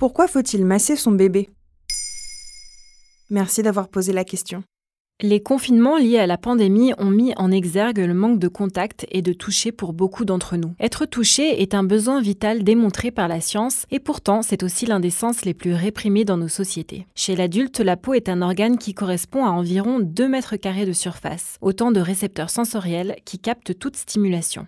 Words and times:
Pourquoi 0.00 0.28
faut-il 0.28 0.64
masser 0.64 0.96
son 0.96 1.12
bébé? 1.12 1.50
Merci 3.28 3.62
d'avoir 3.62 3.88
posé 3.88 4.14
la 4.14 4.24
question. 4.24 4.64
Les 5.20 5.42
confinements 5.42 5.98
liés 5.98 6.18
à 6.18 6.26
la 6.26 6.38
pandémie 6.38 6.94
ont 6.96 7.10
mis 7.10 7.34
en 7.36 7.52
exergue 7.52 7.98
le 7.98 8.14
manque 8.14 8.38
de 8.38 8.48
contact 8.48 9.06
et 9.10 9.20
de 9.20 9.34
toucher 9.34 9.72
pour 9.72 9.92
beaucoup 9.92 10.24
d'entre 10.24 10.56
nous. 10.56 10.72
Être 10.80 11.04
touché 11.04 11.60
est 11.60 11.74
un 11.74 11.82
besoin 11.82 12.22
vital 12.22 12.64
démontré 12.64 13.10
par 13.10 13.28
la 13.28 13.42
science 13.42 13.84
et 13.90 14.00
pourtant 14.00 14.40
c'est 14.40 14.62
aussi 14.62 14.86
l'un 14.86 15.00
des 15.00 15.10
sens 15.10 15.44
les 15.44 15.52
plus 15.52 15.74
réprimés 15.74 16.24
dans 16.24 16.38
nos 16.38 16.48
sociétés. 16.48 17.06
Chez 17.14 17.36
l'adulte, 17.36 17.80
la 17.80 17.98
peau 17.98 18.14
est 18.14 18.30
un 18.30 18.40
organe 18.40 18.78
qui 18.78 18.94
correspond 18.94 19.44
à 19.44 19.50
environ 19.50 20.00
2 20.00 20.28
mètres 20.28 20.56
carrés 20.56 20.86
de 20.86 20.94
surface, 20.94 21.58
autant 21.60 21.92
de 21.92 22.00
récepteurs 22.00 22.48
sensoriels 22.48 23.16
qui 23.26 23.38
captent 23.38 23.78
toute 23.78 23.96
stimulation. 23.96 24.66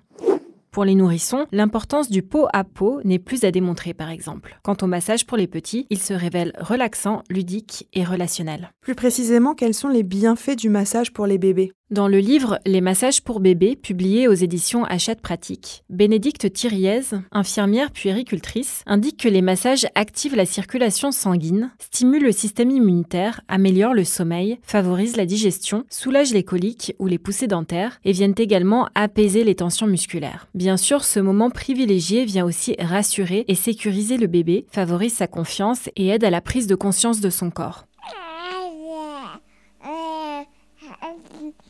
Pour 0.73 0.87
les 0.87 0.95
nourrissons, 0.95 1.47
l'importance 1.53 2.09
du 2.09 2.23
pot 2.23 2.47
à 2.55 2.65
pot 2.65 3.03
n'est 3.05 3.19
plus 3.19 3.45
à 3.45 3.51
démontrer 3.51 3.93
par 3.93 4.09
exemple. 4.09 4.59
Quant 4.63 4.77
au 4.81 4.87
massage 4.87 5.27
pour 5.27 5.37
les 5.37 5.47
petits, 5.47 5.87
il 5.91 5.99
se 5.99 6.15
révèle 6.15 6.55
relaxant, 6.59 7.23
ludique 7.29 7.89
et 7.93 8.05
relationnel. 8.05 8.73
Plus 8.81 8.95
précisément, 8.95 9.55
quels 9.55 9.75
sont 9.75 9.91
les 9.91 10.03
bienfaits 10.03 10.57
du 10.57 10.71
massage 10.71 11.13
pour 11.13 11.27
les 11.27 11.37
bébés? 11.37 11.73
Dans 11.93 12.09
le 12.09 12.19
livre 12.19 12.59
Les 12.65 12.81
massages 12.81 13.21
pour 13.21 13.39
bébés, 13.39 13.77
publié 13.77 14.27
aux 14.27 14.33
éditions 14.33 14.85
Hachette 14.85 15.21
Pratique, 15.21 15.85
Bénédicte 15.91 16.51
Thiriez, 16.53 17.03
infirmière 17.31 17.91
puéricultrice, 17.91 18.83
indique 18.87 19.19
que 19.19 19.29
les 19.29 19.43
massages 19.43 19.87
activent 19.95 20.35
la 20.35 20.47
circulation 20.47 21.13
sanguine, 21.13 21.71
stimulent 21.79 22.25
le 22.25 22.33
système 22.33 22.71
immunitaire, 22.71 23.43
améliorent 23.47 23.95
le 23.95 24.05
sommeil, 24.05 24.59
favorisent 24.63 25.17
la 25.17 25.27
digestion, 25.27 25.85
soulagent 25.91 26.33
les 26.33 26.45
coliques 26.45 26.95
ou 26.99 27.07
les 27.07 27.19
poussées 27.19 27.47
dentaires 27.47 28.01
et 28.05 28.13
viennent 28.13 28.35
également 28.39 28.89
apaiser 28.95 29.45
les 29.45 29.55
tensions 29.55 29.87
musculaires. 29.87 30.49
Bien 30.55 30.79
sûr, 30.79 31.05
ce 31.05 31.21
moment 31.21 31.51
privilégié 31.51 32.25
vient 32.25 32.47
aussi 32.47 32.75
rassurer 32.79 33.45
et 33.49 33.55
sécuriser 33.55 34.17
le 34.17 34.29
bébé, 34.29 34.65
favorise 34.71 35.13
sa 35.13 35.27
confiance 35.27 35.91
et 35.97 36.09
aide 36.09 36.25
à 36.25 36.31
la 36.31 36.41
prise 36.41 36.67
de 36.67 36.75
conscience 36.75 37.21
de 37.21 37.31
son 37.31 37.51
corps. 37.51 37.85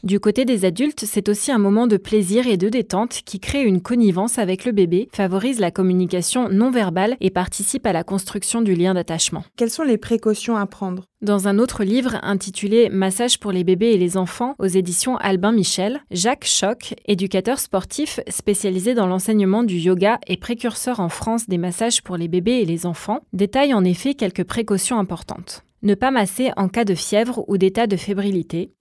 Du 0.03 0.19
côté 0.19 0.45
des 0.45 0.65
adultes, 0.65 1.05
c'est 1.07 1.29
aussi 1.29 1.53
un 1.53 1.59
moment 1.59 1.87
de 1.87 1.97
plaisir 1.97 2.49
et 2.49 2.57
de 2.57 2.69
détente 2.69 3.21
qui 3.25 3.39
crée 3.39 3.63
une 3.63 3.81
connivence 3.81 4.37
avec 4.37 4.65
le 4.65 4.73
bébé, 4.73 5.09
favorise 5.13 5.61
la 5.61 5.71
communication 5.71 6.49
non 6.49 6.73
verbale 6.73 7.17
et 7.21 7.31
participe 7.31 7.87
à 7.87 7.93
la 7.93 8.03
construction 8.03 8.63
du 8.63 8.75
lien 8.75 8.95
d'attachement. 8.95 9.45
Quelles 9.57 9.71
sont 9.71 9.85
les 9.85 9.99
précautions 9.99 10.57
à 10.57 10.67
prendre? 10.67 11.05
Dans 11.21 11.47
un 11.47 11.61
autre 11.61 11.85
livre 11.85 12.19
intitulé 12.25 12.89
Massage 12.89 13.39
pour 13.39 13.53
les 13.53 13.63
bébés 13.63 13.93
et 13.93 13.97
les 13.97 14.17
enfants 14.17 14.57
aux 14.59 14.67
éditions 14.67 15.19
Albin 15.19 15.53
Michel, 15.53 16.01
Jacques 16.11 16.47
Choc, 16.47 16.97
éducateur 17.07 17.61
sportif 17.61 18.19
spécialisé 18.27 18.95
dans 18.95 19.07
l'enseignement 19.07 19.63
du 19.63 19.77
yoga 19.77 20.19
et 20.27 20.37
précurseur 20.37 20.99
en 20.99 21.11
France 21.11 21.49
des 21.49 21.59
massages 21.59 22.03
pour 22.03 22.17
les 22.17 22.27
bébés 22.27 22.59
et 22.59 22.65
les 22.65 22.87
enfants, 22.87 23.21
détaille 23.33 23.73
en 23.73 23.85
effet 23.85 24.15
quelques 24.15 24.43
précautions 24.43 24.99
importantes. 24.99 25.63
Ne 25.85 25.95
pas 25.95 26.11
masser 26.11 26.51
en 26.57 26.69
cas 26.69 26.85
de 26.85 26.95
fièvre 26.95 27.45
ou 27.49 27.57
d'état 27.57 27.87
de 27.87 27.97
fébrilité, 27.97 28.73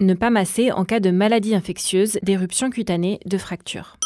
ne 0.00 0.14
pas 0.14 0.30
masser 0.30 0.72
en 0.72 0.84
cas 0.84 1.00
de 1.00 1.10
maladie 1.10 1.54
infectieuse, 1.54 2.18
d'éruption 2.22 2.70
cutanée, 2.70 3.20
de 3.26 3.38
fracture. 3.38 3.96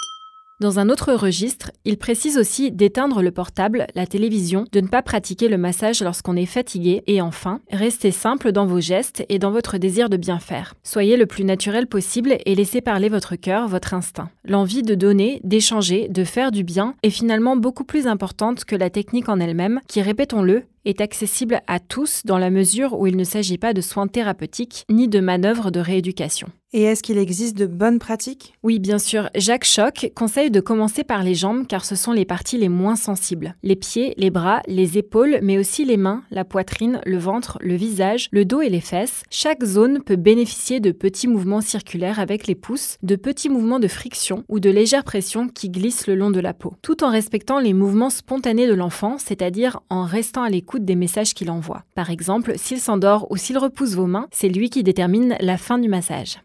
Dans 0.59 0.79
un 0.79 0.89
autre 0.89 1.13
registre, 1.13 1.71
il 1.85 1.99
précise 1.99 2.39
aussi 2.39 2.73
d'éteindre 2.73 3.21
le 3.21 3.31
portable, 3.31 3.87
la 3.95 4.07
télévision, 4.07 4.65
de 4.73 4.81
ne 4.81 4.89
pas 4.89 5.03
pratiquer 5.03 5.49
le 5.49 5.59
massage 5.59 6.03
lorsqu'on 6.03 6.35
est 6.35 6.47
fatigué 6.47 7.03
et 7.07 7.21
enfin, 7.21 7.61
restez 7.71 8.11
simple 8.11 8.53
dans 8.53 8.65
vos 8.65 8.81
gestes 8.81 9.23
et 9.29 9.39
dans 9.39 9.51
votre 9.51 9.77
désir 9.77 10.09
de 10.09 10.17
bien 10.17 10.39
faire. 10.39 10.73
Soyez 10.83 11.19
le 11.19 11.27
plus 11.27 11.45
naturel 11.45 11.87
possible 11.87 12.39
et 12.47 12.55
laissez 12.55 12.81
parler 12.81 13.11
votre 13.11 13.37
cœur, 13.37 13.69
votre 13.69 13.93
instinct. 13.93 14.31
L'envie 14.47 14.83
de 14.83 14.95
donner, 14.95 15.43
d'échanger, 15.45 16.09
de 16.09 16.25
faire 16.25 16.53
du 16.53 16.65
bien 16.65 16.95
est 17.03 17.11
finalement 17.11 17.59
beaucoup 17.59 17.85
plus 17.85 18.07
importante 18.07 18.65
que 18.65 18.77
la 18.77 18.89
technique 18.89 19.29
en 19.29 19.41
elle-même 19.41 19.81
qui, 19.89 20.01
répétons-le, 20.01 20.63
est 20.87 21.03
accessible 21.03 21.61
à 21.67 21.81
tous 21.81 22.23
dans 22.25 22.39
la 22.39 22.49
mesure 22.49 22.99
où 22.99 23.07
il 23.07 23.17
ne 23.17 23.25
s'agit 23.25 23.59
pas 23.59 23.75
de 23.75 23.81
soins 23.83 24.07
thérapeutiques 24.07 24.85
ni 24.91 25.09
de 25.09 25.21
manœuvres 25.21 25.71
de 25.71 25.81
rééducation. 25.81 26.49
Et 26.77 26.83
est-ce 26.83 27.03
qu'il 27.03 27.17
existe 27.17 27.57
de 27.57 27.65
bonnes 27.65 27.99
pratiques? 27.99 28.53
Oui, 28.63 28.79
bien 28.79 28.99
sûr. 28.99 29.31
Jacques 29.35 29.65
Choc 29.65 30.13
conseille 30.15 30.51
de 30.51 30.61
commencer 30.61 31.05
par 31.05 31.23
les 31.23 31.35
jambes 31.35 31.67
car 31.67 31.87
ce 31.87 31.95
sont 31.95 32.13
les 32.13 32.27
parties 32.27 32.59
les 32.59 32.69
moins 32.69 32.97
sensibles. 32.97 33.57
Les 33.63 33.77
pieds, 33.77 34.13
les 34.19 34.29
bras, 34.29 34.61
les 34.67 34.99
épaules, 34.99 35.39
mais 35.41 35.57
aussi 35.57 35.87
les 35.87 35.97
mains, 35.97 36.23
la 36.31 36.45
poitrine, 36.45 37.01
le 37.07 37.17
ventre, 37.17 37.57
le 37.63 37.77
visage, 37.77 38.29
le 38.31 38.45
dos 38.45 38.61
et 38.61 38.69
les 38.69 38.83
fesses. 38.83 39.23
Chaque 39.31 39.65
zone 39.65 40.03
peut 40.03 40.17
bénéficier 40.17 40.79
de 40.79 40.93
petits 40.93 41.29
mouvements 41.29 41.63
circulaires 41.63 42.21
avec 42.21 42.47
les 42.47 42.55
pouces, 42.55 42.99
de 43.03 43.17
petits 43.17 43.49
mouvements 43.49 43.81
de 43.81 43.89
friction 43.89 44.45
ou 44.51 44.61
de 44.61 44.69
légère 44.69 45.05
pression 45.05 45.49
qui 45.49 45.71
glissent 45.71 46.07
le 46.07 46.15
long 46.15 46.31
de 46.31 46.41
la 46.41 46.53
peau, 46.53 46.75
tout 46.83 47.05
en 47.05 47.11
respectant 47.11 47.59
les 47.59 47.73
mouvements 47.73 48.11
spontanés 48.11 48.67
de 48.67 48.75
l'enfant, 48.75 49.17
c'est-à-dire 49.17 49.81
en 49.89 50.05
restant 50.05 50.43
à 50.43 50.51
l'écoute 50.51 50.85
des 50.85 50.95
messages 50.95 51.33
qu'il 51.33 51.51
envoie. 51.51 51.85
Par 51.95 52.11
exemple, 52.11 52.53
s'il 52.59 52.81
s'endort 52.81 53.29
ou 53.31 53.39
s'il 53.39 53.57
repousse 53.57 53.95
vos 53.95 54.05
mains, 54.05 54.29
c'est 54.31 54.51
lui 54.51 54.69
qui 54.69 54.83
détermine 54.83 55.39
la 55.41 55.57
fin 55.57 55.79
du 55.79 55.89
massage. 55.89 56.37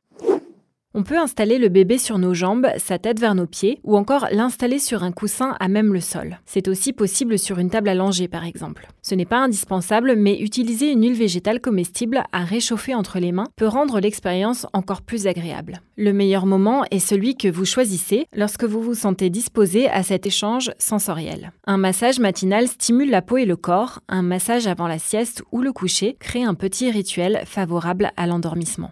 On 0.94 1.04
peut 1.04 1.18
installer 1.18 1.58
le 1.58 1.70
bébé 1.70 1.98
sur 1.98 2.18
nos 2.18 2.34
jambes, 2.34 2.68
sa 2.76 3.00
tête 3.00 3.18
vers 3.18 3.34
nos 3.34 3.46
pieds, 3.46 3.80
ou 3.86 3.96
encore 3.96 4.28
l'installer 4.30 4.78
sur 4.78 5.04
un 5.04 5.14
coussin 5.14 5.56
à 5.62 5.70
même 5.70 5.94
le 5.94 6.02
sol. 6.02 6.40
C'est 6.46 6.68
aussi 6.68 6.92
possible 6.92 7.40
sur 7.40 7.60
une 7.60 7.70
table 7.70 7.88
allongée 7.88 8.28
par 8.28 8.44
exemple. 8.44 8.90
Ce 9.02 9.16
n'est 9.16 9.26
pas 9.26 9.38
indispensable, 9.38 10.16
mais 10.18 10.42
utiliser 10.42 10.92
une 10.92 11.04
huile 11.04 11.14
végétale 11.14 11.62
comestible 11.62 12.24
à 12.34 12.44
réchauffer 12.44 12.94
entre 12.94 13.20
les 13.20 13.32
mains 13.32 13.48
peut 13.56 13.68
rendre 13.68 14.02
l'expérience 14.02 14.68
encore 14.74 15.02
plus 15.02 15.28
agréable. 15.28 15.80
Le 15.96 16.12
meilleur 16.12 16.46
moment 16.46 16.84
est 16.92 17.00
celui 17.00 17.38
que 17.38 17.48
vous 17.48 17.64
choisissez 17.64 18.26
lorsque 18.36 18.66
vous 18.66 18.82
vous 18.82 18.94
sentez 18.94 19.30
disposé 19.30 19.88
à 19.88 20.04
cet 20.04 20.28
échange 20.28 20.72
sensoriel. 20.78 21.54
Un 21.66 21.78
massage 21.78 22.20
matinal 22.20 22.68
stimule 22.68 23.12
la 23.12 23.22
peau 23.22 23.38
et 23.38 23.46
le 23.46 23.56
corps, 23.56 24.02
un 24.10 24.24
massage 24.24 24.68
avant 24.68 24.88
la 24.88 25.00
sieste 25.00 25.42
ou 25.54 25.62
le 25.62 25.72
coucher 25.72 26.18
crée 26.20 26.44
un 26.44 26.54
petit 26.54 26.92
rituel 26.92 27.44
favorable 27.46 28.12
à 28.18 28.28
l'endormissement. 28.28 28.92